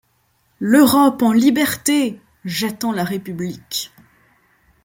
L'Europe 0.57 1.21
en 1.21 1.31
liberté! 1.31 2.19
-J'attends 2.43 2.91
la 2.91 3.03
république 3.03 3.93